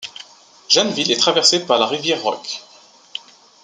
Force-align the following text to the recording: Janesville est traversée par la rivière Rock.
Janesville 0.67 1.11
est 1.11 1.17
traversée 1.19 1.63
par 1.63 1.77
la 1.77 1.85
rivière 1.85 2.23
Rock. 2.23 2.63